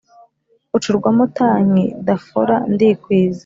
[0.71, 3.39] Bucurwamo tanki dafora ndikwiza